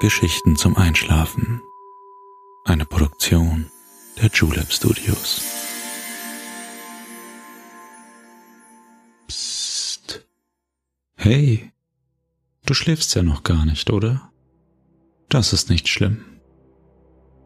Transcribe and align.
Geschichten 0.00 0.54
zum 0.54 0.76
Einschlafen. 0.76 1.60
Eine 2.64 2.84
Produktion 2.84 3.66
der 4.22 4.30
Julep 4.32 4.70
Studios. 4.70 5.42
Psst. 9.26 10.24
Hey, 11.16 11.72
du 12.64 12.74
schläfst 12.74 13.16
ja 13.16 13.24
noch 13.24 13.42
gar 13.42 13.64
nicht, 13.64 13.90
oder? 13.90 14.30
Das 15.28 15.52
ist 15.52 15.68
nicht 15.68 15.88
schlimm. 15.88 16.24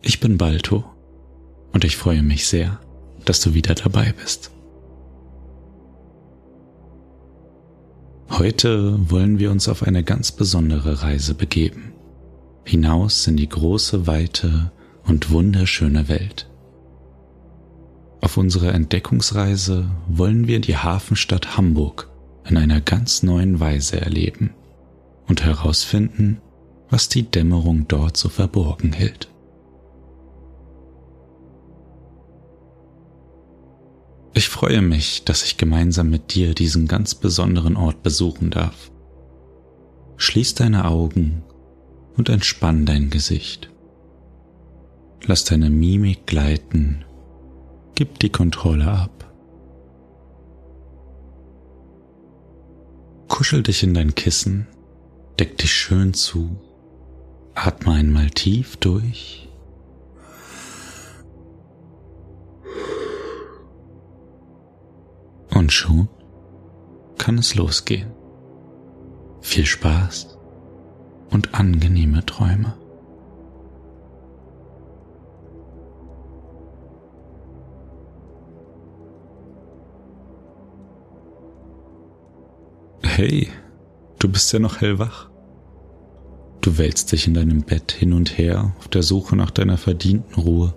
Ich 0.02 0.20
bin 0.20 0.36
Balto 0.36 0.84
und 1.72 1.84
ich 1.84 1.96
freue 1.96 2.22
mich 2.22 2.46
sehr, 2.46 2.80
dass 3.24 3.40
du 3.40 3.54
wieder 3.54 3.74
dabei 3.74 4.12
bist. 4.12 4.50
Heute 8.28 9.10
wollen 9.10 9.38
wir 9.38 9.50
uns 9.50 9.68
auf 9.68 9.82
eine 9.82 10.04
ganz 10.04 10.32
besondere 10.32 11.02
Reise 11.02 11.34
begeben 11.34 11.91
hinaus 12.64 13.26
in 13.26 13.36
die 13.36 13.48
große, 13.48 14.06
weite 14.06 14.72
und 15.04 15.30
wunderschöne 15.30 16.08
Welt. 16.08 16.48
Auf 18.20 18.36
unserer 18.36 18.72
Entdeckungsreise 18.72 19.90
wollen 20.08 20.46
wir 20.46 20.60
die 20.60 20.76
Hafenstadt 20.76 21.56
Hamburg 21.56 22.08
in 22.48 22.56
einer 22.56 22.80
ganz 22.80 23.22
neuen 23.22 23.58
Weise 23.58 24.00
erleben 24.00 24.54
und 25.26 25.44
herausfinden, 25.44 26.40
was 26.88 27.08
die 27.08 27.24
Dämmerung 27.24 27.88
dort 27.88 28.16
so 28.16 28.28
verborgen 28.28 28.92
hält. 28.92 29.28
Ich 34.34 34.48
freue 34.48 34.82
mich, 34.82 35.24
dass 35.24 35.44
ich 35.44 35.56
gemeinsam 35.56 36.08
mit 36.08 36.34
dir 36.34 36.54
diesen 36.54 36.88
ganz 36.88 37.14
besonderen 37.14 37.76
Ort 37.76 38.02
besuchen 38.02 38.50
darf. 38.50 38.90
Schließ 40.16 40.54
deine 40.54 40.86
Augen 40.86 41.42
und 42.16 42.28
entspann 42.28 42.86
dein 42.86 43.10
Gesicht. 43.10 43.70
Lass 45.24 45.44
deine 45.44 45.70
Mimik 45.70 46.26
gleiten, 46.26 47.04
gib 47.94 48.18
die 48.18 48.30
Kontrolle 48.30 48.90
ab. 48.90 49.32
Kuschel 53.28 53.62
dich 53.62 53.82
in 53.82 53.94
dein 53.94 54.14
Kissen, 54.14 54.66
deck 55.38 55.58
dich 55.58 55.72
schön 55.72 56.12
zu, 56.12 56.56
atme 57.54 57.92
einmal 57.92 58.30
tief 58.30 58.76
durch. 58.76 59.48
Und 65.54 65.72
schon 65.72 66.08
kann 67.18 67.38
es 67.38 67.54
losgehen. 67.54 68.10
Viel 69.40 69.66
Spaß 69.66 70.31
und 71.32 71.54
angenehme 71.54 72.24
Träume. 72.26 72.74
Hey, 83.02 83.48
du 84.18 84.28
bist 84.28 84.52
ja 84.52 84.58
noch 84.58 84.80
hellwach. 84.80 85.30
Du 86.60 86.78
wälzt 86.78 87.12
dich 87.12 87.26
in 87.26 87.34
deinem 87.34 87.62
Bett 87.62 87.92
hin 87.92 88.12
und 88.12 88.38
her 88.38 88.74
auf 88.78 88.88
der 88.88 89.02
Suche 89.02 89.36
nach 89.36 89.50
deiner 89.50 89.76
verdienten 89.76 90.34
Ruhe. 90.40 90.74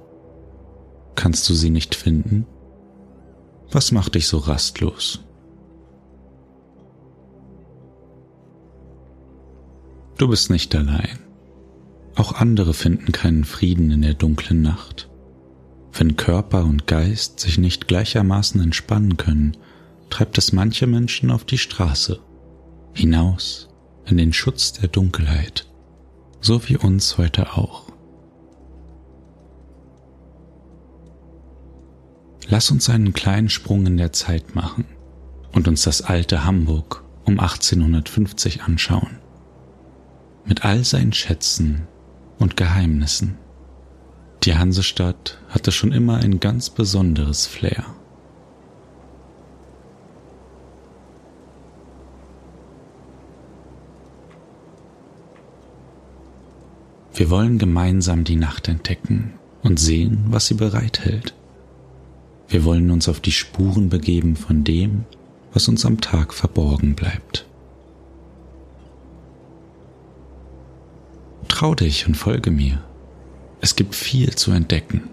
Kannst 1.16 1.48
du 1.50 1.54
sie 1.54 1.70
nicht 1.70 1.96
finden? 1.96 2.46
Was 3.72 3.92
macht 3.92 4.16
dich 4.16 4.28
so 4.28 4.38
rastlos? 4.40 5.24
Du 10.18 10.30
bist 10.30 10.50
nicht 10.50 10.74
allein. 10.76 11.20
Auch 12.16 12.34
andere 12.34 12.74
finden 12.74 13.12
keinen 13.12 13.44
Frieden 13.44 13.92
in 13.92 14.02
der 14.02 14.14
dunklen 14.14 14.62
Nacht. 14.62 15.10
Wenn 15.92 16.16
Körper 16.16 16.64
und 16.64 16.88
Geist 16.88 17.42
sich 17.42 17.58
nicht 17.58 17.88
gleichermaßen 17.88 18.62
entspannen 18.62 19.18
können, 19.18 19.58
treibt 20.10 20.38
es 20.38 20.54
manche 20.54 20.88
Menschen 20.88 21.32
auf 21.32 21.44
die 21.44 21.58
Straße, 21.58 22.22
hinaus 22.94 23.70
in 24.06 24.16
den 24.16 24.32
Schutz 24.32 24.72
der 24.72 24.88
Dunkelheit, 24.88 25.68
so 26.40 26.68
wie 26.70 26.78
uns 26.78 27.18
heute 27.18 27.54
auch. 27.54 27.84
Lass 32.48 32.72
uns 32.72 32.90
einen 32.90 33.14
kleinen 33.14 33.50
Sprung 33.50 33.86
in 33.86 33.98
der 33.98 34.14
Zeit 34.14 34.56
machen 34.56 34.86
und 35.52 35.68
uns 35.68 35.82
das 35.82 36.02
alte 36.02 36.46
Hamburg 36.46 37.04
um 37.26 37.40
1850 37.40 38.62
anschauen 38.64 39.18
mit 40.46 40.64
all 40.64 40.84
seinen 40.84 41.14
Schätzen 41.14 41.88
und 42.40 42.58
Geheimnissen. 42.58 43.38
Die 44.44 44.56
Hansestadt 44.56 45.40
hatte 45.50 45.72
schon 45.72 45.92
immer 45.92 46.18
ein 46.18 46.40
ganz 46.40 46.70
besonderes 46.70 47.48
Flair. 47.48 47.86
Wir 57.14 57.30
wollen 57.30 57.58
gemeinsam 57.58 58.26
die 58.26 58.36
Nacht 58.36 58.68
entdecken 58.68 59.34
und 59.64 59.80
sehen, 59.80 60.26
was 60.28 60.48
sie 60.48 60.54
bereithält. 60.54 61.34
Wir 62.50 62.66
wollen 62.66 62.92
uns 62.92 63.08
auf 63.08 63.22
die 63.22 63.32
Spuren 63.32 63.90
begeben 63.90 64.36
von 64.36 64.64
dem, 64.64 65.06
was 65.54 65.68
uns 65.70 65.86
am 65.86 66.02
Tag 66.02 66.34
verborgen 66.34 66.94
bleibt. 66.94 67.46
Trau 71.56 71.74
dich 71.74 72.06
und 72.06 72.16
folge 72.16 72.52
mir. 72.52 72.84
Es 73.62 73.78
gibt 73.78 73.96
viel 73.96 74.36
zu 74.36 74.52
entdecken. 74.52 75.10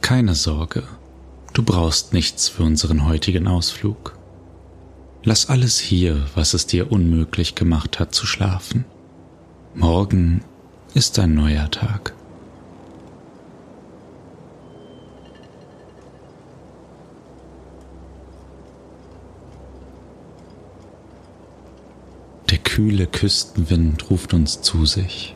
Keine 0.00 0.34
Sorge, 0.34 0.82
du 1.52 1.62
brauchst 1.62 2.12
nichts 2.12 2.48
für 2.48 2.64
unseren 2.64 3.06
heutigen 3.06 3.46
Ausflug. 3.46 4.18
Lass 5.22 5.48
alles 5.48 5.78
hier, 5.78 6.26
was 6.34 6.52
es 6.52 6.66
dir 6.66 6.90
unmöglich 6.90 7.54
gemacht 7.54 8.00
hat 8.00 8.12
zu 8.12 8.26
schlafen. 8.26 8.84
Morgen 9.76 10.42
ist 10.94 11.16
ein 11.20 11.34
neuer 11.34 11.70
Tag. 11.70 12.12
Kühle 22.78 23.08
Küstenwind 23.08 24.08
ruft 24.08 24.34
uns 24.34 24.62
zu 24.62 24.86
sich. 24.86 25.34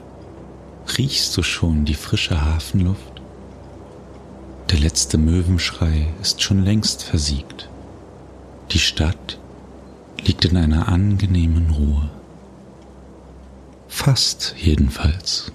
Riechst 0.97 1.37
du 1.37 1.43
schon 1.43 1.85
die 1.85 1.95
frische 1.95 2.41
Hafenluft? 2.41 3.21
Der 4.71 4.79
letzte 4.79 5.19
Möwenschrei 5.19 6.07
ist 6.21 6.41
schon 6.41 6.65
längst 6.65 7.03
versiegt. 7.03 7.69
Die 8.71 8.79
Stadt 8.79 9.41
liegt 10.25 10.45
in 10.45 10.57
einer 10.57 10.87
angenehmen 10.87 11.71
Ruhe. 11.71 12.11
Fast 13.89 14.55
jedenfalls. 14.57 15.51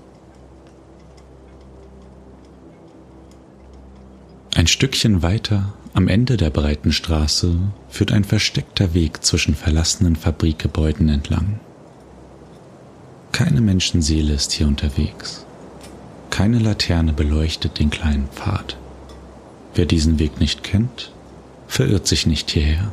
Ein 4.55 4.67
Stückchen 4.67 5.21
weiter 5.21 5.73
am 5.93 6.09
Ende 6.09 6.35
der 6.35 6.49
breiten 6.49 6.91
Straße 6.91 7.55
führt 7.87 8.11
ein 8.11 8.25
versteckter 8.25 8.93
Weg 8.93 9.23
zwischen 9.23 9.55
verlassenen 9.55 10.17
Fabrikgebäuden 10.17 11.07
entlang. 11.07 11.61
Keine 13.37 13.61
Menschenseele 13.61 14.33
ist 14.33 14.51
hier 14.51 14.65
unterwegs. 14.65 15.45
Keine 16.31 16.57
Laterne 16.57 17.13
beleuchtet 17.13 17.77
den 17.77 17.91
kleinen 17.91 18.27
Pfad. 18.29 18.77
Wer 19.75 19.85
diesen 19.85 20.17
Weg 20.17 20.39
nicht 20.39 20.63
kennt, 20.63 21.11
verirrt 21.67 22.07
sich 22.07 22.25
nicht 22.25 22.49
hierher. 22.49 22.91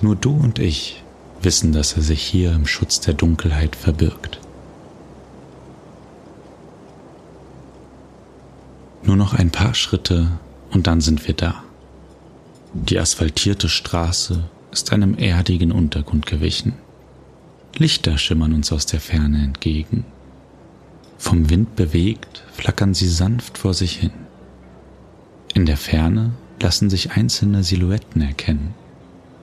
Nur 0.00 0.16
du 0.16 0.34
und 0.34 0.58
ich 0.58 1.02
wissen, 1.42 1.74
dass 1.74 1.92
er 1.92 2.02
sich 2.02 2.22
hier 2.22 2.52
im 2.52 2.66
Schutz 2.66 3.00
der 3.00 3.12
Dunkelheit 3.12 3.76
verbirgt. 3.76 4.40
Nur 9.02 9.16
noch 9.16 9.34
ein 9.34 9.50
paar 9.50 9.74
Schritte 9.74 10.28
und 10.70 10.86
dann 10.86 11.02
sind 11.02 11.26
wir 11.26 11.34
da. 11.34 11.62
Die 12.72 12.98
asphaltierte 12.98 13.68
Straße 13.68 14.42
ist 14.70 14.90
einem 14.90 15.18
erdigen 15.18 15.70
Untergrund 15.70 16.24
gewichen. 16.24 16.72
Lichter 17.78 18.18
schimmern 18.18 18.52
uns 18.52 18.72
aus 18.72 18.86
der 18.86 19.00
Ferne 19.00 19.42
entgegen. 19.42 20.04
Vom 21.18 21.50
Wind 21.50 21.76
bewegt, 21.76 22.44
flackern 22.52 22.94
sie 22.94 23.08
sanft 23.08 23.58
vor 23.58 23.74
sich 23.74 23.96
hin. 23.96 24.12
In 25.54 25.66
der 25.66 25.76
Ferne 25.76 26.32
lassen 26.60 26.90
sich 26.90 27.12
einzelne 27.12 27.62
Silhouetten 27.62 28.22
erkennen. 28.22 28.74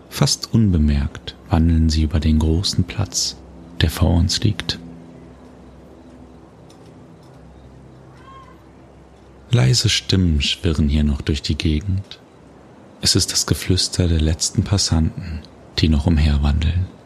Fast 0.10 0.54
unbemerkt 0.54 1.36
wandeln 1.50 1.90
sie 1.90 2.04
über 2.04 2.20
den 2.20 2.40
großen 2.40 2.84
Platz, 2.84 3.38
der 3.82 3.90
vor 3.90 4.16
uns 4.16 4.42
liegt. 4.42 4.80
Leise 9.52 9.90
Stimmen 9.90 10.42
schwirren 10.42 10.90
hier 10.90 11.04
noch 11.04 11.22
durch 11.22 11.42
die 11.42 11.56
Gegend. 11.56 12.20
Es 13.02 13.16
ist 13.16 13.32
das 13.32 13.46
Geflüster 13.48 14.08
der 14.08 14.22
letzten 14.22 14.64
Passanten, 14.64 15.40
die 15.80 15.90
noch 15.90 16.06
umherwandeln. 16.06 16.99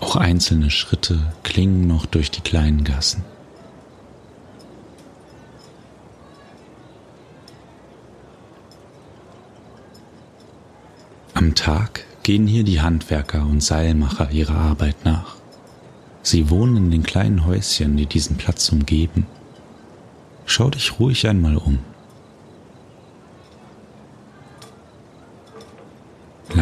Auch 0.00 0.16
einzelne 0.16 0.70
Schritte 0.70 1.32
klingen 1.42 1.86
noch 1.86 2.06
durch 2.06 2.30
die 2.30 2.42
kleinen 2.42 2.84
Gassen. 2.84 3.24
Am 11.34 11.54
Tag 11.54 12.04
gehen 12.22 12.46
hier 12.46 12.64
die 12.64 12.80
Handwerker 12.80 13.46
und 13.46 13.62
Seilmacher 13.62 14.30
ihrer 14.30 14.56
Arbeit 14.56 15.04
nach. 15.04 15.36
Sie 16.22 16.50
wohnen 16.50 16.76
in 16.76 16.90
den 16.90 17.02
kleinen 17.02 17.44
Häuschen, 17.46 17.96
die 17.96 18.06
diesen 18.06 18.36
Platz 18.36 18.70
umgeben. 18.70 19.26
Schau 20.44 20.70
dich 20.70 20.98
ruhig 20.98 21.28
einmal 21.28 21.56
um. 21.56 21.78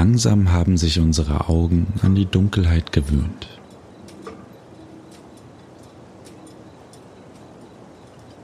Langsam 0.04 0.52
haben 0.52 0.76
sich 0.76 1.00
unsere 1.00 1.48
Augen 1.48 1.86
an 2.02 2.14
die 2.14 2.26
Dunkelheit 2.26 2.92
gewöhnt. 2.92 3.48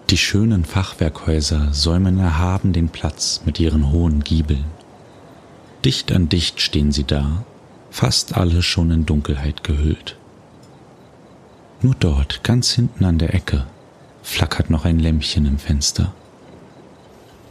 Die 0.09 0.17
schönen 0.17 0.65
Fachwerkhäuser 0.65 1.75
säumen 1.75 2.19
erhaben 2.19 2.73
den 2.73 2.89
Platz 2.89 3.43
mit 3.45 3.61
ihren 3.61 3.93
hohen 3.93 4.25
Giebeln. 4.25 4.65
Dicht 5.85 6.13
an 6.13 6.31
dicht 6.31 6.63
stehen 6.63 6.93
sie 6.93 7.05
da, 7.05 7.45
fast 7.91 8.39
alle 8.39 8.63
schon 8.63 8.91
in 8.91 9.05
Dunkelheit 9.05 9.63
gehüllt. 9.63 10.17
Nur 11.83 11.95
dort, 11.95 12.43
ganz 12.43 12.71
hinten 12.71 13.05
an 13.05 13.19
der 13.19 13.35
Ecke, 13.35 13.67
flackert 14.23 14.71
noch 14.71 14.87
ein 14.87 14.99
Lämpchen 14.99 15.45
im 15.45 15.59
Fenster. 15.59 16.15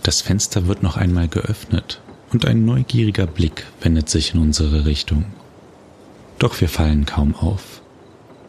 Das 0.01 0.21
Fenster 0.21 0.65
wird 0.65 0.81
noch 0.81 0.97
einmal 0.97 1.27
geöffnet 1.27 2.01
und 2.31 2.45
ein 2.45 2.65
neugieriger 2.65 3.27
Blick 3.27 3.65
wendet 3.81 4.09
sich 4.09 4.33
in 4.33 4.41
unsere 4.41 4.85
Richtung. 4.85 5.25
Doch 6.37 6.59
wir 6.61 6.69
fallen 6.69 7.05
kaum 7.05 7.35
auf, 7.35 7.81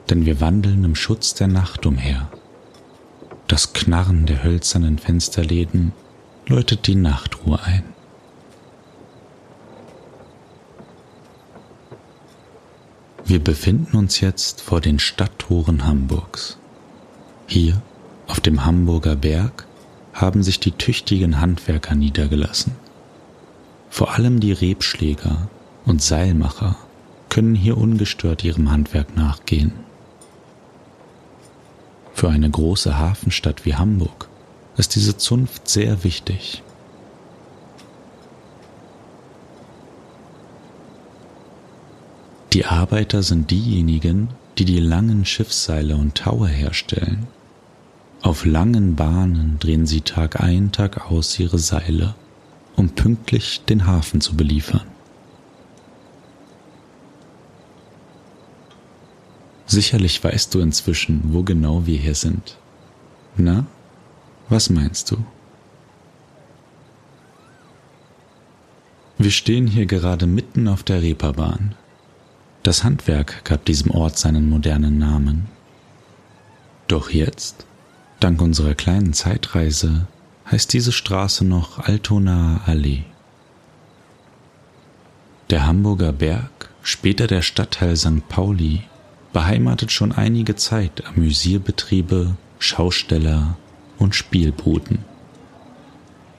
denn 0.08 0.26
wir 0.26 0.40
wandeln 0.40 0.84
im 0.84 0.94
Schutz 0.94 1.34
der 1.34 1.48
Nacht 1.48 1.86
umher. 1.86 2.30
Das 3.48 3.72
Knarren 3.72 4.26
der 4.26 4.44
hölzernen 4.44 4.98
Fensterläden 4.98 5.92
läutet 6.46 6.86
die 6.86 6.94
Nachtruhe 6.94 7.60
ein. 7.62 7.84
Wir 13.24 13.42
befinden 13.42 13.96
uns 13.96 14.20
jetzt 14.20 14.60
vor 14.60 14.80
den 14.80 14.98
Stadttoren 14.98 15.86
Hamburgs. 15.86 16.58
Hier, 17.46 17.80
auf 18.26 18.40
dem 18.40 18.64
Hamburger 18.64 19.16
Berg, 19.16 19.66
haben 20.12 20.42
sich 20.42 20.58
die 20.60 20.72
tüchtigen 20.72 21.40
Handwerker 21.40 21.94
niedergelassen. 21.94 22.72
Vor 23.90 24.14
allem 24.14 24.40
die 24.40 24.52
Rebschläger 24.52 25.48
und 25.84 26.00
Seilmacher 26.00 26.76
können 27.28 27.54
hier 27.54 27.76
ungestört 27.76 28.44
ihrem 28.44 28.70
Handwerk 28.70 29.16
nachgehen. 29.16 29.72
Für 32.14 32.28
eine 32.28 32.48
große 32.48 32.98
Hafenstadt 32.98 33.64
wie 33.64 33.74
Hamburg 33.74 34.28
ist 34.76 34.94
diese 34.94 35.16
Zunft 35.16 35.68
sehr 35.68 36.04
wichtig. 36.04 36.62
Die 42.52 42.66
Arbeiter 42.66 43.22
sind 43.22 43.50
diejenigen, 43.50 44.28
die 44.58 44.64
die 44.64 44.80
langen 44.80 45.24
Schiffsseile 45.24 45.96
und 45.96 46.16
Taue 46.16 46.48
herstellen. 46.48 47.26
Auf 48.22 48.44
langen 48.44 48.96
Bahnen 48.96 49.58
drehen 49.60 49.86
sie 49.86 50.02
Tag 50.02 50.40
ein, 50.40 50.72
Tag 50.72 51.10
aus 51.10 51.38
ihre 51.38 51.58
Seile, 51.58 52.14
um 52.76 52.90
pünktlich 52.90 53.64
den 53.64 53.86
Hafen 53.86 54.20
zu 54.20 54.36
beliefern. 54.36 54.86
Sicherlich 59.66 60.22
weißt 60.22 60.54
du 60.54 60.60
inzwischen, 60.60 61.20
wo 61.32 61.42
genau 61.42 61.86
wir 61.86 61.98
hier 61.98 62.14
sind. 62.14 62.56
Na, 63.36 63.66
was 64.48 64.68
meinst 64.68 65.10
du? 65.10 65.24
Wir 69.18 69.30
stehen 69.30 69.66
hier 69.66 69.86
gerade 69.86 70.26
mitten 70.26 70.66
auf 70.66 70.82
der 70.82 71.02
Reeperbahn, 71.02 71.74
das 72.62 72.84
Handwerk 72.84 73.44
gab 73.44 73.64
diesem 73.64 73.90
Ort 73.90 74.18
seinen 74.18 74.50
modernen 74.50 74.98
Namen. 74.98 75.48
Doch 76.88 77.10
jetzt, 77.10 77.64
dank 78.18 78.42
unserer 78.42 78.74
kleinen 78.74 79.14
Zeitreise, 79.14 80.06
heißt 80.50 80.72
diese 80.72 80.92
Straße 80.92 81.44
noch 81.44 81.78
Altonaer 81.78 82.62
Allee. 82.66 83.04
Der 85.50 85.66
Hamburger 85.66 86.12
Berg, 86.12 86.70
später 86.82 87.26
der 87.26 87.42
Stadtteil 87.42 87.96
St. 87.96 88.28
Pauli, 88.28 88.82
beheimatet 89.32 89.92
schon 89.92 90.12
einige 90.12 90.56
Zeit 90.56 91.06
Amüsierbetriebe, 91.06 92.36
Schausteller 92.58 93.56
und 93.98 94.14
Spielbuden. 94.14 95.04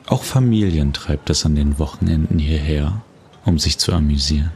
Auch 0.08 0.24
Familien 0.24 0.92
treibt 0.94 1.30
es 1.30 1.46
an 1.46 1.56
den 1.56 1.80
Wochenenden 1.80 2.38
hierher, 2.38 3.02
um 3.46 3.60
sich 3.60 3.78
zu 3.78 3.94
amüsieren. 3.94 4.52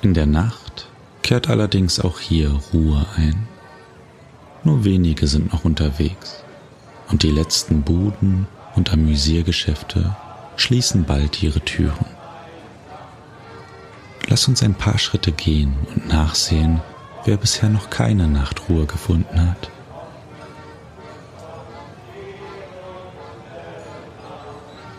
In 0.00 0.14
der 0.14 0.26
Nacht 0.26 0.88
kehrt 1.22 1.48
allerdings 1.48 2.00
auch 2.00 2.20
hier 2.20 2.60
Ruhe 2.72 3.06
ein. 3.16 3.48
Nur 4.64 4.84
wenige 4.84 5.26
sind 5.26 5.52
noch 5.52 5.66
unterwegs 5.66 6.42
und 7.10 7.22
die 7.22 7.30
letzten 7.30 7.82
Buden 7.82 8.46
und 8.74 8.92
Amüsiergeschäfte 8.92 10.16
schließen 10.56 11.04
bald 11.04 11.42
ihre 11.42 11.60
Türen. 11.60 12.06
Lass 14.26 14.48
uns 14.48 14.62
ein 14.62 14.74
paar 14.74 14.98
Schritte 14.98 15.32
gehen 15.32 15.74
und 15.94 16.08
nachsehen, 16.08 16.80
wer 17.26 17.36
bisher 17.36 17.68
noch 17.68 17.90
keine 17.90 18.26
Nachtruhe 18.26 18.86
gefunden 18.86 19.50
hat. 19.50 19.70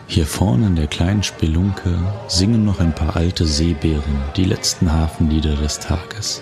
Hier 0.06 0.26
vorne 0.26 0.68
in 0.68 0.76
der 0.76 0.86
kleinen 0.86 1.24
Spelunke 1.24 1.98
singen 2.28 2.64
noch 2.64 2.78
ein 2.78 2.94
paar 2.94 3.16
alte 3.16 3.46
Seebären 3.46 4.22
die 4.36 4.44
letzten 4.44 4.92
Hafenlieder 4.92 5.56
des 5.56 5.80
Tages. 5.80 6.40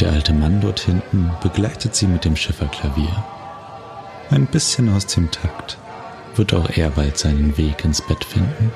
Der 0.00 0.12
alte 0.12 0.34
Mann 0.34 0.60
dort 0.60 0.80
hinten 0.80 1.30
begleitet 1.42 1.94
sie 1.94 2.06
mit 2.06 2.24
dem 2.26 2.36
Schifferklavier. 2.36 3.24
Ein 4.30 4.46
bisschen 4.46 4.94
aus 4.94 5.06
dem 5.06 5.30
Takt 5.30 5.78
wird 6.34 6.52
auch 6.52 6.68
er 6.68 6.90
bald 6.90 7.16
seinen 7.16 7.56
Weg 7.56 7.82
ins 7.84 8.02
Bett 8.02 8.22
finden. 8.22 8.70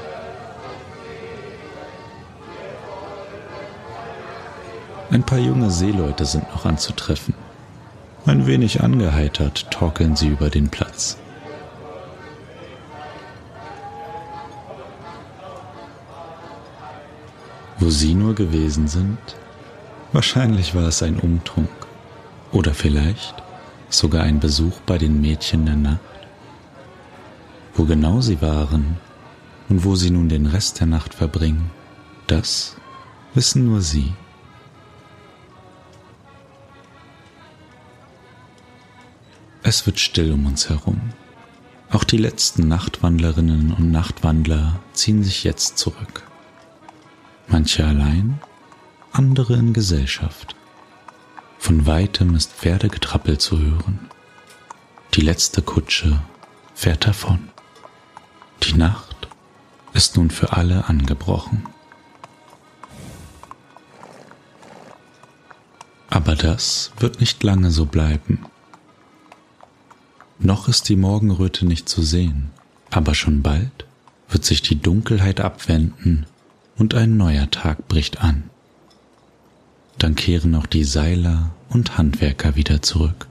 Ein 5.11 5.25
paar 5.25 5.38
junge 5.38 5.71
Seeleute 5.71 6.25
sind 6.25 6.49
noch 6.52 6.64
anzutreffen. 6.64 7.35
Ein 8.25 8.47
wenig 8.47 8.80
angeheitert 8.83 9.71
torkeln 9.71 10.16
sie 10.16 10.28
über 10.28 10.49
den 10.49 10.68
Platz. 10.71 11.18
Wo 17.78 17.90
Sie 17.90 18.14
nur 18.14 18.35
gewesen 18.35 18.88
sind? 18.88 19.18
Wahrscheinlich 20.12 20.75
war 20.75 20.88
es 20.88 21.02
ein 21.02 21.19
Umtrunk. 21.19 21.69
Oder 22.52 22.75
vielleicht 22.75 23.35
sogar 23.88 24.25
ein 24.25 24.40
Besuch 24.40 24.81
bei 24.81 24.99
den 24.99 25.21
Mädchen 25.21 25.67
der 25.67 25.76
Nacht. 25.76 26.00
Wo 27.75 27.85
genau 27.85 28.21
Sie 28.21 28.43
waren 28.43 28.99
und 29.69 29.85
wo 29.85 29.95
Sie 29.95 30.11
nun 30.11 30.29
den 30.29 30.47
Rest 30.47 30.81
der 30.81 30.88
Nacht 30.88 31.14
verbringen, 31.14 31.71
das 32.26 32.76
wissen 33.35 33.67
nur 33.67 33.81
Sie. 33.81 34.12
Es 39.62 39.87
wird 39.87 40.00
still 40.00 40.33
um 40.33 40.47
uns 40.47 40.69
herum. 40.69 41.00
Auch 41.90 42.05
die 42.05 42.17
letzten 42.17 42.67
Nachtwandlerinnen 42.67 43.73
und 43.73 43.90
Nachtwandler 43.90 44.81
ziehen 44.93 45.23
sich 45.23 45.45
jetzt 45.45 45.79
zurück 45.79 46.25
manche 47.50 47.85
allein, 47.85 48.40
andere 49.12 49.55
in 49.55 49.73
Gesellschaft. 49.73 50.55
Von 51.59 51.87
weitem 51.87 52.35
ist 52.35 52.52
Pferdegetrappel 52.52 53.38
zu 53.38 53.59
hören. 53.59 54.11
Die 55.14 55.21
letzte 55.21 55.62
Kutsche 55.62 56.21
fährt 56.75 57.07
davon. 57.07 57.50
Die 58.62 58.75
Nacht 58.75 59.29
ist 59.93 60.17
nun 60.17 60.31
für 60.31 60.52
alle 60.52 60.88
angebrochen. 60.88 61.67
Aber 66.09 66.35
das 66.35 66.93
wird 66.99 67.21
nicht 67.21 67.43
lange 67.43 67.71
so 67.71 67.87
bleiben. 67.87 68.45
Noch 70.38 70.69
ist 70.69 70.88
die 70.88 70.97
Morgenröte 70.97 71.67
nicht 71.67 71.88
zu 71.88 72.02
sehen, 72.02 72.50
aber 72.90 73.14
schon 73.14 73.43
bald 73.43 73.87
wird 74.29 74.45
sich 74.45 74.62
die 74.62 74.81
Dunkelheit 74.81 75.40
abwenden 75.40 76.26
und 76.76 76.95
ein 76.95 77.17
neuer 77.17 77.50
Tag 77.50 77.88
bricht 77.88 78.23
an. 78.23 78.50
Dann 80.00 80.14
kehren 80.14 80.54
auch 80.54 80.64
die 80.64 80.85
Seiler 80.85 81.50
und 81.69 81.99
Handwerker 81.99 82.57
wieder 82.57 82.80
zurück. 82.80 83.28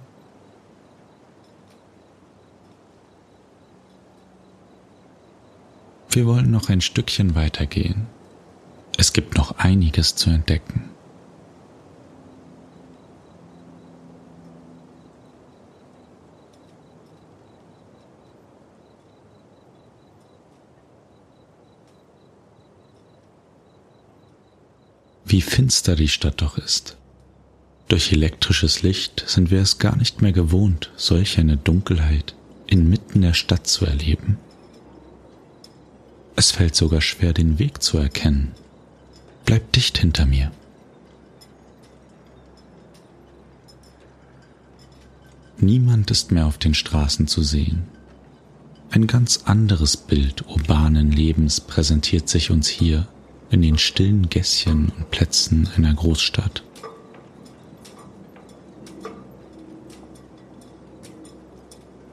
Wir 6.12 6.28
wollen 6.28 6.52
noch 6.52 6.70
ein 6.70 6.82
Stückchen 6.82 7.34
weitergehen. 7.34 8.06
Es 8.98 9.14
gibt 9.14 9.36
noch 9.36 9.58
einiges 9.58 10.16
zu 10.16 10.30
entdecken. 10.30 10.89
Wie 25.30 25.42
finster 25.42 25.96
die 25.96 26.08
Stadt 26.08 26.42
doch 26.42 26.58
ist. 26.58 26.98
Durch 27.88 28.12
elektrisches 28.12 28.82
Licht 28.82 29.24
sind 29.28 29.52
wir 29.52 29.62
es 29.62 29.78
gar 29.78 29.96
nicht 29.96 30.24
mehr 30.24 30.32
gewohnt, 30.32 30.92
solch 30.98 31.38
eine 31.38 31.56
Dunkelheit 31.56 32.34
inmitten 32.66 33.22
der 33.22 33.36
Stadt 33.36 33.68
zu 33.68 33.86
erleben. 33.86 34.40
Es 36.36 36.50
fällt 36.50 36.76
sogar 36.76 37.02
schwer, 37.02 37.32
den 37.34 37.60
Weg 37.60 37.84
zu 37.84 38.00
erkennen. 38.00 38.54
Bleib 39.46 39.72
dicht 39.74 40.00
hinter 40.00 40.26
mir. 40.26 40.52
Niemand 45.60 46.10
ist 46.10 46.32
mehr 46.32 46.48
auf 46.48 46.58
den 46.58 46.74
Straßen 46.74 47.28
zu 47.28 47.44
sehen. 47.44 47.84
Ein 48.90 49.06
ganz 49.06 49.42
anderes 49.46 49.96
Bild 49.96 50.48
urbanen 50.48 51.12
Lebens 51.12 51.62
präsentiert 51.62 52.30
sich 52.30 52.50
uns 52.50 52.68
hier 52.68 53.08
in 53.50 53.62
den 53.62 53.78
stillen 53.78 54.30
Gässchen 54.30 54.92
und 54.98 55.12
Plätzen 55.12 55.70
einer 55.76 55.94
Großstadt. 55.94 56.64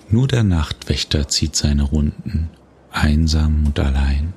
Nur 0.09 0.29
der 0.29 0.45
Nachtwächter 0.45 1.29
zieht 1.29 1.57
seine 1.57 1.83
Runden, 1.83 2.51
einsam 2.91 3.67
und 3.67 3.79
allein. 3.79 4.33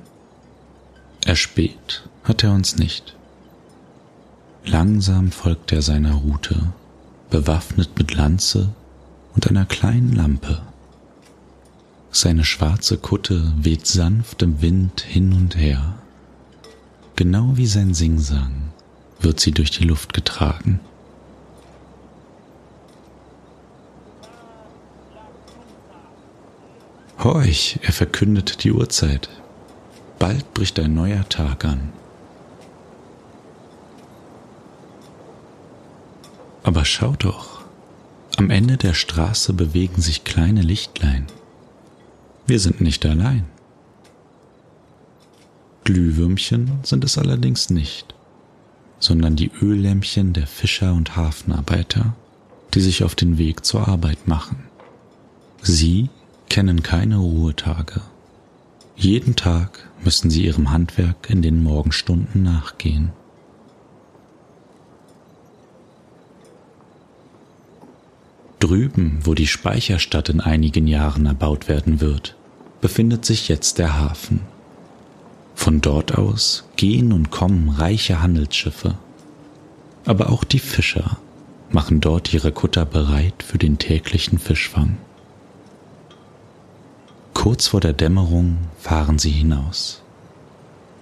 Erspäht 1.24 2.08
hat 2.24 2.42
er 2.42 2.52
uns 2.52 2.76
nicht. 2.76 3.16
Langsam 4.64 5.30
folgt 5.30 5.72
er 5.72 5.80
seiner 5.80 6.14
Route, 6.14 6.72
bewaffnet 7.30 7.98
mit 7.98 8.14
Lanze 8.14 8.74
und 9.34 9.48
einer 9.48 9.64
kleinen 9.64 10.12
Lampe. 10.12 10.60
Seine 12.10 12.44
schwarze 12.44 12.98
Kutte 12.98 13.52
weht 13.56 13.86
sanft 13.86 14.42
im 14.42 14.60
Wind 14.60 15.02
hin 15.02 15.32
und 15.32 15.56
her. 15.56 15.99
Genau 17.20 17.50
wie 17.58 17.66
sein 17.66 17.92
Singsang 17.92 18.72
wird 19.20 19.40
sie 19.40 19.50
durch 19.50 19.70
die 19.70 19.84
Luft 19.84 20.14
getragen. 20.14 20.80
Horch, 27.18 27.78
er 27.82 27.92
verkündet 27.92 28.64
die 28.64 28.72
Uhrzeit. 28.72 29.28
Bald 30.18 30.54
bricht 30.54 30.80
ein 30.80 30.94
neuer 30.94 31.28
Tag 31.28 31.66
an. 31.66 31.92
Aber 36.62 36.86
schau 36.86 37.16
doch, 37.18 37.60
am 38.38 38.48
Ende 38.48 38.78
der 38.78 38.94
Straße 38.94 39.52
bewegen 39.52 40.00
sich 40.00 40.24
kleine 40.24 40.62
Lichtlein. 40.62 41.26
Wir 42.46 42.60
sind 42.60 42.80
nicht 42.80 43.04
allein. 43.04 43.44
Glühwürmchen 45.92 46.78
sind 46.84 47.02
es 47.02 47.18
allerdings 47.18 47.68
nicht, 47.68 48.14
sondern 49.00 49.34
die 49.34 49.50
Öllämpchen 49.60 50.32
der 50.32 50.46
Fischer 50.46 50.92
und 50.92 51.16
Hafenarbeiter, 51.16 52.14
die 52.74 52.80
sich 52.80 53.02
auf 53.02 53.16
den 53.16 53.38
Weg 53.38 53.64
zur 53.64 53.88
Arbeit 53.88 54.28
machen. 54.28 54.62
Sie 55.62 56.08
kennen 56.48 56.84
keine 56.84 57.16
Ruhetage. 57.16 58.02
Jeden 58.94 59.34
Tag 59.34 59.90
müssen 60.04 60.30
sie 60.30 60.44
ihrem 60.44 60.70
Handwerk 60.70 61.28
in 61.28 61.42
den 61.42 61.60
Morgenstunden 61.60 62.44
nachgehen. 62.44 63.10
Drüben, 68.60 69.18
wo 69.24 69.34
die 69.34 69.48
Speicherstadt 69.48 70.28
in 70.28 70.40
einigen 70.40 70.86
Jahren 70.86 71.26
erbaut 71.26 71.66
werden 71.66 72.00
wird, 72.00 72.36
befindet 72.80 73.24
sich 73.24 73.48
jetzt 73.48 73.78
der 73.78 73.98
Hafen. 73.98 74.42
Von 75.70 75.80
dort 75.80 76.18
aus 76.18 76.64
gehen 76.74 77.12
und 77.12 77.30
kommen 77.30 77.68
reiche 77.68 78.20
Handelsschiffe. 78.20 78.96
Aber 80.04 80.30
auch 80.30 80.42
die 80.42 80.58
Fischer 80.58 81.18
machen 81.70 82.00
dort 82.00 82.34
ihre 82.34 82.50
Kutter 82.50 82.84
bereit 82.84 83.44
für 83.44 83.56
den 83.56 83.78
täglichen 83.78 84.40
Fischfang. 84.40 84.98
Kurz 87.34 87.68
vor 87.68 87.78
der 87.78 87.92
Dämmerung 87.92 88.58
fahren 88.80 89.20
sie 89.20 89.30
hinaus. 89.30 90.02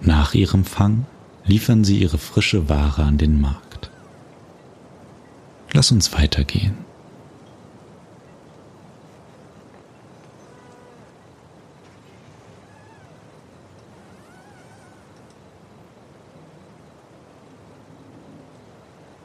Nach 0.01 0.35
ihrem 0.35 0.65
Fang 0.65 1.07
liefern 1.45 1.83
sie 1.83 1.97
ihre 1.97 2.19
frische 2.19 2.69
Ware 2.69 3.01
an 3.01 3.17
den 3.17 3.41
Markt. 3.41 3.89
Lass 5.73 5.91
uns 5.91 6.13
weitergehen. 6.13 6.77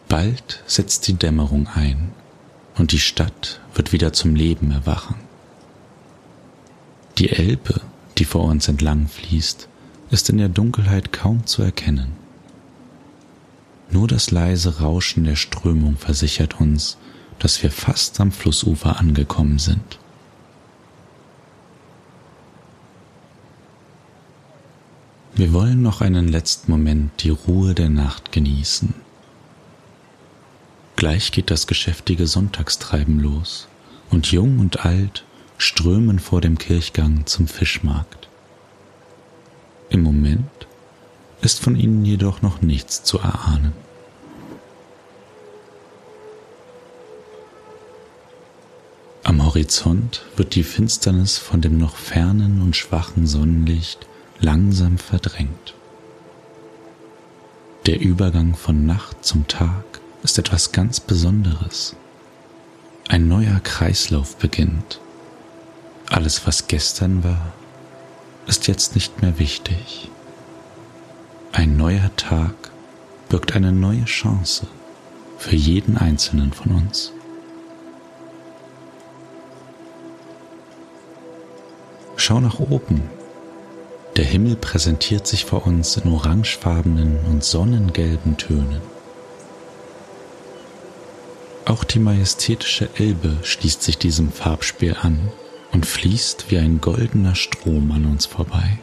Bald 0.08 0.62
setzt 0.66 1.06
die 1.08 1.14
Dämmerung 1.14 1.66
ein 1.68 2.12
und 2.76 2.92
die 2.92 2.98
Stadt 2.98 3.60
wird 3.74 3.92
wieder 3.92 4.12
zum 4.12 4.34
Leben 4.34 4.70
erwachen. 4.70 5.16
Die 7.18 7.30
Elbe, 7.30 7.80
die 8.18 8.24
vor 8.24 8.44
uns 8.44 8.68
entlang 8.68 9.08
fließt, 9.08 9.68
ist 10.10 10.28
in 10.30 10.38
der 10.38 10.48
Dunkelheit 10.48 11.12
kaum 11.12 11.46
zu 11.46 11.62
erkennen. 11.62 12.12
Nur 13.90 14.08
das 14.08 14.30
leise 14.30 14.80
Rauschen 14.80 15.24
der 15.24 15.36
Strömung 15.36 15.96
versichert 15.96 16.60
uns, 16.60 16.98
dass 17.38 17.62
wir 17.62 17.70
fast 17.70 18.20
am 18.20 18.32
Flussufer 18.32 18.98
angekommen 18.98 19.58
sind. 19.58 19.98
Wir 25.36 25.52
wollen 25.52 25.82
noch 25.82 26.00
einen 26.00 26.28
letzten 26.28 26.70
Moment 26.70 27.22
die 27.22 27.30
Ruhe 27.30 27.74
der 27.74 27.88
Nacht 27.88 28.30
genießen 28.30 29.03
Gleich 31.04 31.32
geht 31.32 31.50
das 31.50 31.66
geschäftige 31.66 32.26
Sonntagstreiben 32.26 33.20
los, 33.20 33.68
und 34.08 34.32
jung 34.32 34.58
und 34.58 34.86
alt 34.86 35.26
strömen 35.58 36.18
vor 36.18 36.40
dem 36.40 36.56
Kirchgang 36.56 37.26
zum 37.26 37.46
Fischmarkt. 37.46 38.30
Im 39.90 40.02
Moment 40.02 40.48
ist 41.42 41.60
von 41.60 41.76
ihnen 41.76 42.06
jedoch 42.06 42.40
noch 42.40 42.62
nichts 42.62 43.04
zu 43.04 43.18
erahnen. 43.18 43.74
Am 49.24 49.44
Horizont 49.44 50.22
wird 50.36 50.54
die 50.54 50.64
Finsternis 50.64 51.36
von 51.36 51.60
dem 51.60 51.76
noch 51.76 51.96
fernen 51.96 52.62
und 52.62 52.76
schwachen 52.76 53.26
Sonnenlicht 53.26 54.06
langsam 54.40 54.96
verdrängt. 54.96 55.74
Der 57.84 58.00
Übergang 58.00 58.56
von 58.56 58.86
Nacht 58.86 59.22
zum 59.22 59.46
Tag 59.46 59.93
ist 60.24 60.38
etwas 60.38 60.72
ganz 60.72 61.00
Besonderes. 61.00 61.94
Ein 63.08 63.28
neuer 63.28 63.60
Kreislauf 63.62 64.36
beginnt. 64.36 64.98
Alles, 66.08 66.46
was 66.46 66.66
gestern 66.66 67.22
war, 67.22 67.52
ist 68.46 68.66
jetzt 68.66 68.94
nicht 68.94 69.20
mehr 69.20 69.38
wichtig. 69.38 70.10
Ein 71.52 71.76
neuer 71.76 72.10
Tag 72.16 72.54
birgt 73.28 73.54
eine 73.54 73.70
neue 73.70 74.06
Chance 74.06 74.66
für 75.36 75.56
jeden 75.56 75.98
einzelnen 75.98 76.54
von 76.54 76.72
uns. 76.72 77.12
Schau 82.16 82.40
nach 82.40 82.60
oben. 82.60 83.02
Der 84.16 84.24
Himmel 84.24 84.56
präsentiert 84.56 85.26
sich 85.26 85.44
vor 85.44 85.66
uns 85.66 85.98
in 85.98 86.10
orangefarbenen 86.10 87.18
und 87.26 87.44
sonnengelben 87.44 88.38
Tönen. 88.38 88.93
Auch 91.74 91.82
die 91.82 91.98
majestätische 91.98 92.88
Elbe 92.94 93.36
schließt 93.42 93.82
sich 93.82 93.98
diesem 93.98 94.30
Farbspiel 94.30 94.94
an 94.94 95.18
und 95.72 95.86
fließt 95.86 96.48
wie 96.48 96.58
ein 96.58 96.80
goldener 96.80 97.34
Strom 97.34 97.90
an 97.90 98.06
uns 98.06 98.26
vorbei. 98.26 98.78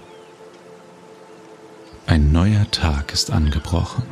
Ein 2.06 2.34
neuer 2.34 2.70
Tag 2.70 3.14
ist 3.14 3.32
angebrochen. 3.32 4.04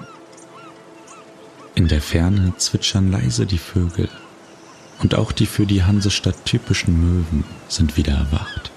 In 1.75 1.89
der 1.89 2.01
Ferne 2.01 2.53
zwitschern 2.55 3.11
leise 3.11 3.45
die 3.45 3.57
Vögel 3.57 4.07
und 4.99 5.13
auch 5.13 5.33
die 5.33 5.45
für 5.45 5.65
die 5.65 5.83
Hansestadt 5.83 6.45
typischen 6.45 7.01
Möwen 7.01 7.43
sind 7.67 7.97
wieder 7.97 8.13
erwacht. 8.13 8.71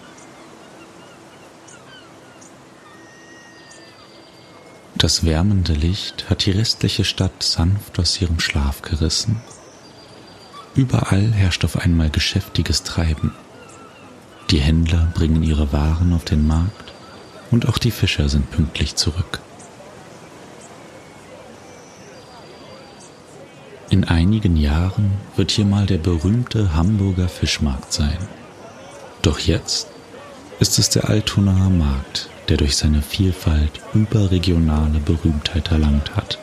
Das 4.97 5.25
wärmende 5.25 5.75
Licht 5.75 6.28
hat 6.28 6.44
die 6.44 6.50
restliche 6.50 7.04
Stadt 7.04 7.44
sanft 7.44 8.00
aus 8.00 8.21
ihrem 8.21 8.40
Schlaf 8.40 8.82
gerissen 8.82 9.40
Überall 10.75 11.33
herrscht 11.33 11.64
auf 11.64 11.76
einmal 11.76 12.09
geschäftiges 12.09 12.83
Treiben. 12.83 13.35
Die 14.50 14.61
Händler 14.61 15.12
bringen 15.14 15.43
ihre 15.43 15.73
Waren 15.73 16.12
auf 16.12 16.25
den 16.25 16.47
Markt 16.47 16.93
Und 17.50 17.69
auch 17.69 17.76
die 17.76 17.91
Fischer 17.91 18.31
sind 18.31 18.50
pünktlich 18.50 18.97
zurück. 18.97 19.41
In 23.91 24.05
einigen 24.05 24.57
Jahren 24.57 25.12
wird 25.37 25.50
hier 25.50 25.67
mal 25.67 25.85
der 25.85 25.99
berühmte 25.99 26.75
Hamburger 26.75 27.29
Fischmarkt 27.29 27.93
sein. 27.93 28.17
Doch 29.21 29.38
jetzt 29.38 29.88
ist 30.61 30.79
es 30.79 30.88
der 30.88 31.11
Altonaer 31.11 31.69
Markt, 31.69 32.31
der 32.49 32.57
durch 32.57 32.76
seine 32.76 33.02
Vielfalt 33.02 33.81
überregionale 33.93 34.99
Berühmtheit 35.00 35.71
erlangt 35.71 36.17
hat. 36.17 36.38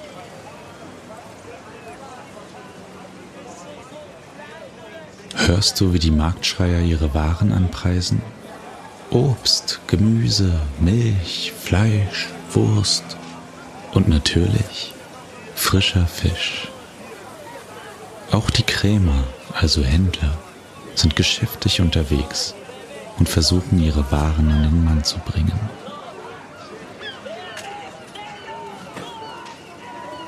Hörst 5.59 5.81
du, 5.81 5.91
wie 5.91 5.99
die 5.99 6.09
Marktschreier 6.09 6.79
ihre 6.79 7.13
Waren 7.13 7.51
anpreisen? 7.51 8.21
Obst, 9.09 9.81
Gemüse, 9.87 10.53
Milch, 10.79 11.51
Fleisch, 11.61 12.29
Wurst 12.53 13.03
und 13.91 14.07
natürlich 14.07 14.93
frischer 15.55 16.07
Fisch. 16.07 16.69
Auch 18.31 18.49
die 18.49 18.63
Krämer, 18.63 19.25
also 19.53 19.83
Händler, 19.83 20.31
sind 20.95 21.17
geschäftig 21.17 21.81
unterwegs 21.81 22.55
und 23.17 23.27
versuchen 23.27 23.83
ihre 23.83 24.09
Waren 24.13 24.49
an 24.49 24.63
den 24.63 24.85
Mann 24.85 25.03
zu 25.03 25.17
bringen. 25.17 25.59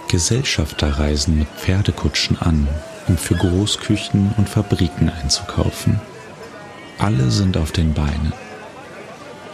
Gesellschafter 0.10 1.00
reisen 1.00 1.40
mit 1.40 1.48
Pferdekutschen 1.48 2.38
an, 2.42 2.68
um 3.12 3.18
für 3.18 3.36
Großküchen 3.36 4.34
und 4.38 4.48
Fabriken 4.48 5.10
einzukaufen. 5.10 6.00
Alle 6.98 7.30
sind 7.30 7.58
auf 7.58 7.74
den 7.74 7.94
Beinen. 7.94 8.32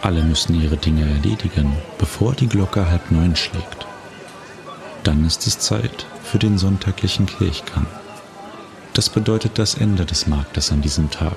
Alle 0.00 0.22
müssen 0.22 0.54
ihre 0.54 0.76
Dinge 0.76 1.10
erledigen, 1.10 1.72
bevor 1.98 2.34
die 2.34 2.46
Glocke 2.46 2.88
halb 2.88 3.10
neun 3.10 3.34
schlägt. 3.34 3.84
Dann 5.02 5.26
ist 5.26 5.44
es 5.48 5.58
Zeit 5.58 6.06
für 6.22 6.38
den 6.38 6.56
sonntaglichen 6.56 7.26
Kirchgang. 7.26 7.86
Das 8.94 9.10
bedeutet 9.10 9.58
das 9.58 9.74
Ende 9.74 10.04
des 10.04 10.28
Marktes 10.28 10.70
an 10.70 10.80
diesem 10.80 11.10
Tag. 11.10 11.36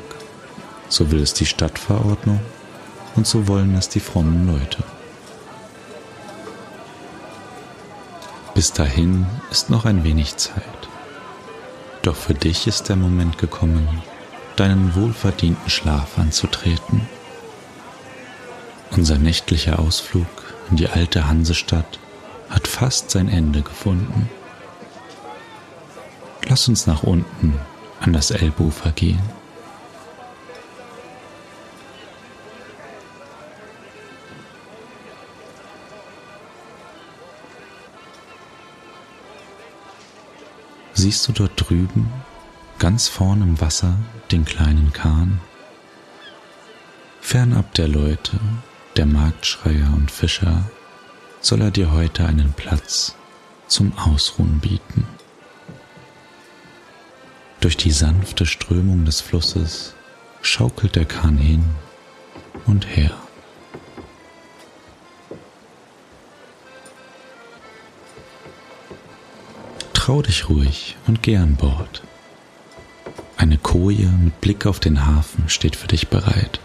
So 0.90 1.10
will 1.10 1.24
es 1.24 1.34
die 1.34 1.48
Stadtverordnung 1.48 2.40
und 3.16 3.26
so 3.26 3.48
wollen 3.48 3.74
es 3.76 3.90
die 3.90 4.00
frommen 4.00 4.46
Leute. 4.46 4.84
Bis 8.54 8.74
dahin 8.74 9.26
ist 9.50 9.72
noch 9.72 9.86
ein 9.86 10.04
wenig 10.04 10.38
Zeit. 10.38 10.82
Doch 12.02 12.16
für 12.16 12.34
dich 12.34 12.68
ist 12.68 12.90
der 12.90 12.96
Moment 12.96 13.38
gekommen, 13.38 14.02
deinen 14.56 14.96
wohlverdienten 14.96 15.70
Schlaf 15.70 16.18
anzutreten. 16.18 17.08
Unser 18.92 19.18
nächtlicher 19.18 19.80
Ausflug 19.80 20.28
in 20.70 20.78
die 20.78 20.88
alte 20.88 21.28
Hansestadt 21.28 22.00
hat 22.50 22.68
fast 22.68 23.12
sein 23.12 23.30
Ende 23.30 23.62
gefunden. 23.62 24.30
Lass 26.48 26.68
uns 26.68 26.88
nach 26.88 27.04
unten 27.04 27.60
an 28.00 28.14
das 28.14 28.32
Elbufer 28.32 28.92
gehen. 28.92 29.22
Siehst 41.02 41.28
du 41.28 41.32
dort 41.32 41.54
drüben, 41.56 42.14
ganz 42.78 43.08
vorn 43.08 43.42
im 43.42 43.60
Wasser, 43.60 43.98
den 44.32 44.46
kleinen 44.46 44.94
Kahn? 44.94 45.42
Fernab 47.22 47.74
der 47.74 47.88
Leute, 47.88 48.40
der 48.98 49.08
Marktschreier 49.08 49.92
und 49.96 50.12
Fischer, 50.12 50.64
soll 51.40 51.62
er 51.62 51.72
dir 51.72 51.92
heute 51.92 52.28
einen 52.28 52.54
Platz 52.54 53.16
zum 53.66 53.98
Ausruhen 53.98 54.60
bieten. 54.60 55.08
Durch 57.62 57.78
die 57.78 57.90
sanfte 57.90 58.46
Strömung 58.46 59.04
des 59.04 59.22
Flusses 59.22 59.96
schaukelt 60.44 60.96
der 60.96 61.06
Kahn 61.06 61.40
hin 61.40 61.66
und 62.68 62.86
her. 62.86 63.21
Trau 70.12 70.22
dich 70.22 70.50
ruhig 70.50 70.98
und 71.08 71.24
geh 71.24 71.38
an 71.38 71.56
Bord. 71.56 72.04
Eine 73.38 73.58
Koje 73.58 74.08
mit 74.08 74.42
Blick 74.42 74.66
auf 74.66 74.82
den 74.82 75.06
Hafen 75.06 75.48
steht 75.48 75.78
für 75.78 75.88
dich 75.88 76.10
bereit. 76.10 76.60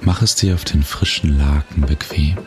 Mach 0.00 0.22
es 0.22 0.36
dir 0.36 0.54
auf 0.54 0.62
den 0.62 0.84
frischen 0.84 1.36
Laken 1.36 1.80
bequem. 1.86 2.38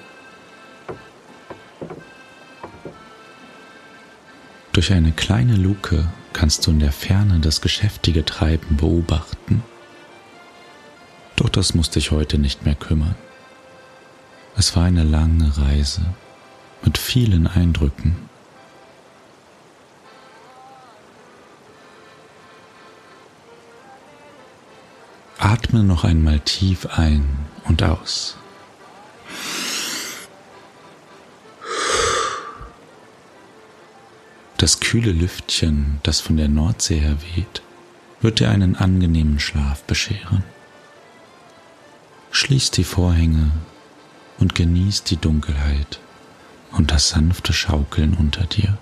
Durch 4.71 4.93
eine 4.93 5.12
kleine 5.12 5.58
Luke 5.58 6.08
kannst 6.32 6.65
du 6.65 6.71
in 6.71 6.80
der 6.80 6.93
Ferne 6.93 7.41
das 7.41 7.60
geschäftige 7.60 8.23
Treiben 8.23 8.77
beobachten. 8.77 9.63
Doch 11.36 11.49
das 11.49 11.73
muss 11.73 11.89
dich 11.89 12.12
heute 12.12 12.38
nicht 12.38 12.63
mehr 12.63 12.75
kümmern. 12.75 13.15
Es 14.56 14.77
war 14.77 14.86
eine 14.86 15.03
lange 15.03 15.58
Reise 15.58 16.06
mit 16.86 16.97
vielen 16.97 17.47
Eindrücken. 17.47 18.27
Atme 25.47 25.81
noch 25.81 26.03
einmal 26.03 26.41
tief 26.41 26.88
ein 26.88 27.23
und 27.63 27.81
aus. 27.81 28.36
Das 34.57 34.81
kühle 34.81 35.13
Lüftchen, 35.13 36.01
das 36.03 36.19
von 36.19 36.36
der 36.36 36.49
Nordsee 36.49 36.99
her 36.99 37.15
weht, 37.33 37.62
wird 38.19 38.41
dir 38.41 38.49
einen 38.49 38.75
angenehmen 38.75 39.39
Schlaf 39.39 39.83
bescheren. 39.83 40.43
Schließ 42.31 42.71
die 42.71 42.83
Vorhänge 42.83 43.51
und 44.39 44.53
genieß 44.53 45.03
die 45.03 45.15
Dunkelheit 45.15 46.01
und 46.73 46.91
das 46.91 47.07
sanfte 47.07 47.53
Schaukeln 47.53 48.15
unter 48.15 48.43
dir. 48.43 48.77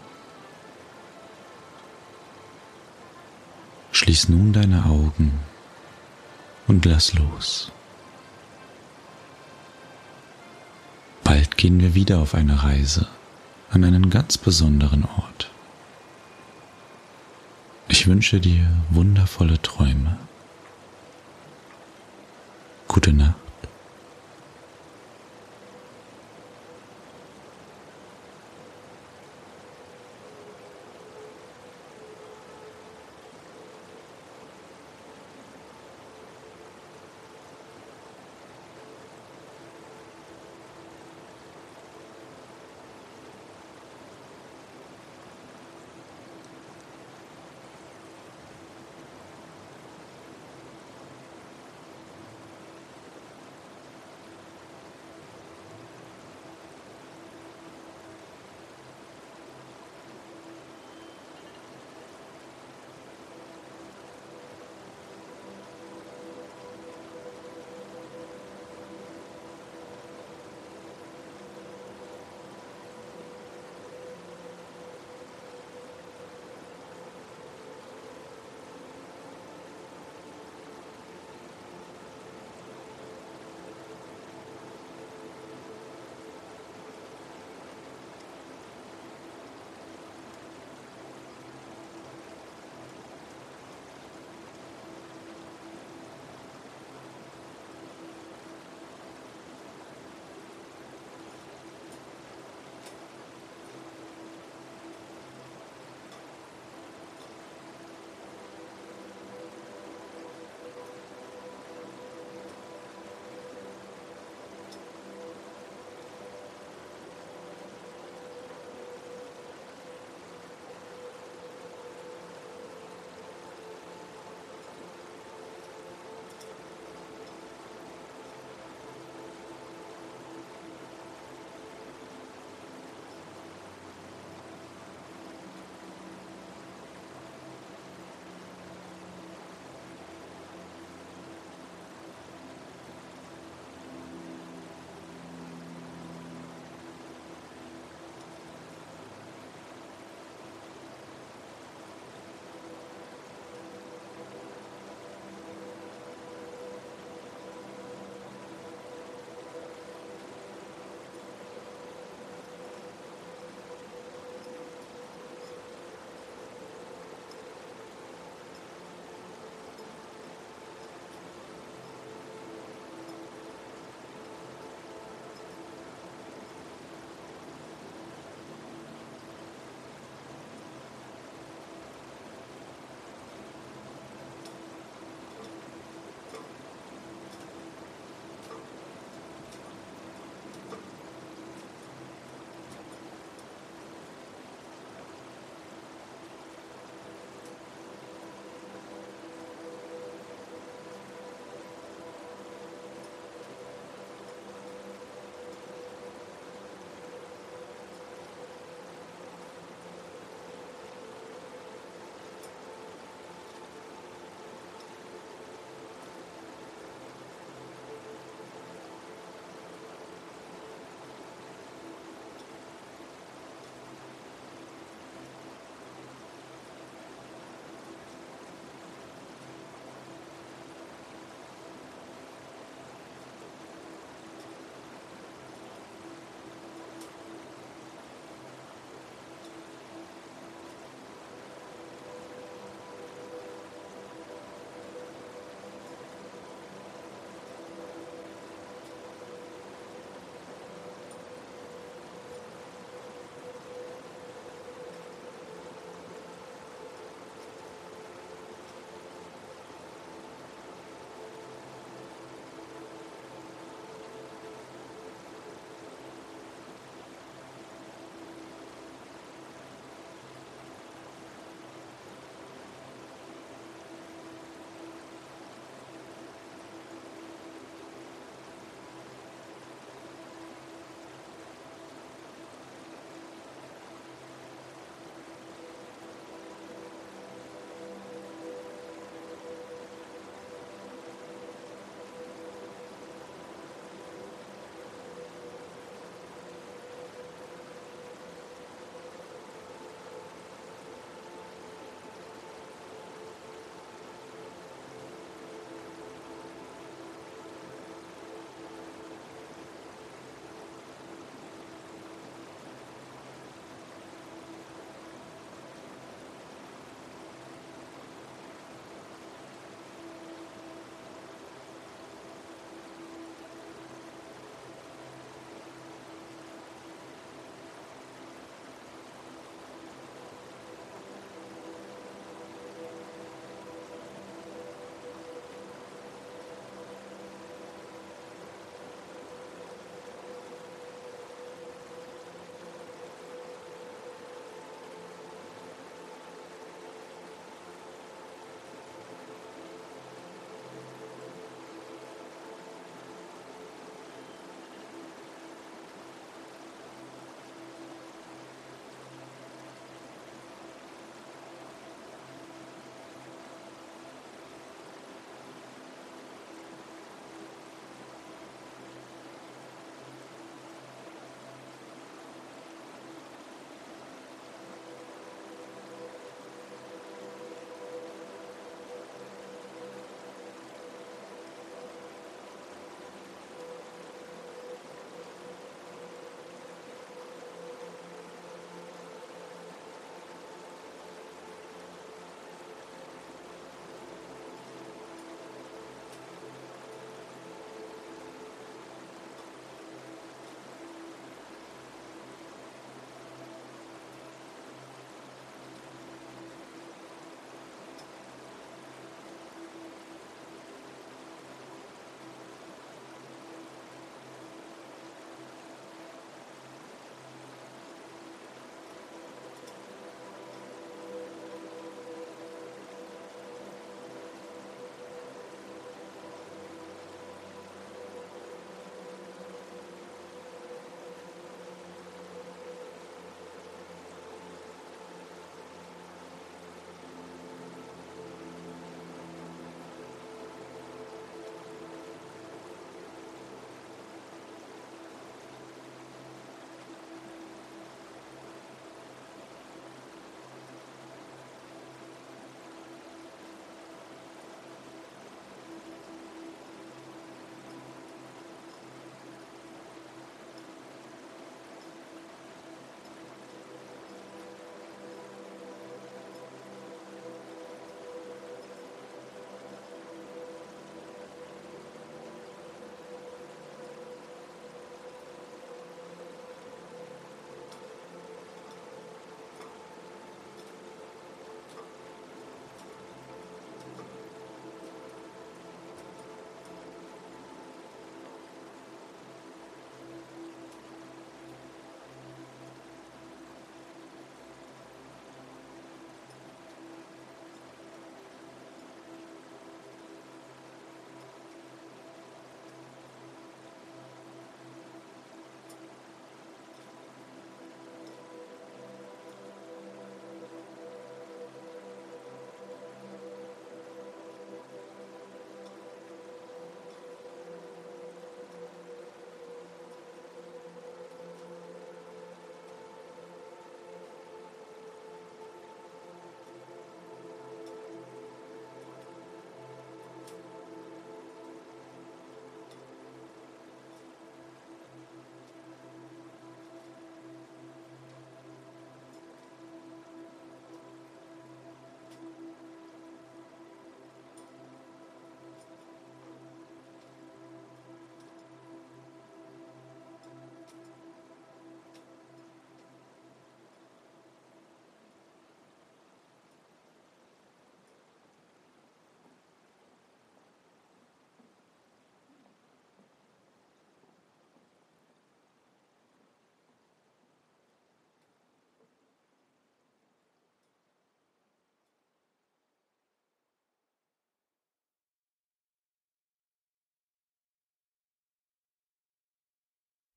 Schließ 3.91 4.29
nun 4.29 4.51
deine 4.51 4.85
Augen 4.85 5.31
und 6.67 6.85
lass 6.85 7.13
los. 7.13 7.71
Bald 11.23 11.57
gehen 11.57 11.79
wir 11.79 11.95
wieder 11.95 12.19
auf 12.19 12.35
eine 12.35 12.63
Reise 12.63 13.07
an 13.71 13.83
einen 13.83 14.09
ganz 14.09 14.37
besonderen 14.37 15.05
Ort. 15.05 15.51
Ich 17.87 18.07
wünsche 18.07 18.39
dir 18.39 18.65
wundervolle 18.89 19.61
Träume. 19.61 20.17
Gute 22.87 23.13
Nacht. 23.13 23.44